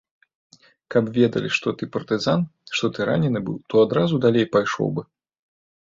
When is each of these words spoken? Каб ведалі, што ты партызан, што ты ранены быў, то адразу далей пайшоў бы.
Каб 0.93 1.11
ведалі, 1.17 1.49
што 1.57 1.67
ты 1.81 1.89
партызан, 1.97 2.41
што 2.79 2.85
ты 2.95 2.99
ранены 3.13 3.39
быў, 3.51 3.57
то 3.75 3.87
адразу 3.87 4.15
далей 4.25 4.51
пайшоў 4.57 4.87
бы. 4.97 5.01